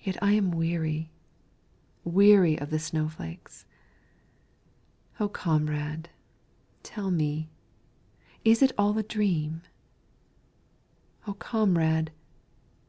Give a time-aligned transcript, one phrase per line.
[0.00, 1.12] Yet I am weary
[2.02, 3.64] weary of the snow flakes
[5.20, 6.08] O Comrade!
[6.82, 7.48] tell me,
[8.44, 9.62] is it all a dream;
[11.28, 12.10] O Comrade!